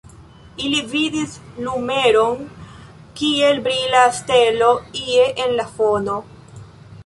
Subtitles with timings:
[0.67, 2.41] Ili vidis lumeron,
[3.21, 4.73] kiel brila stelo,
[5.05, 6.21] ie en la fono.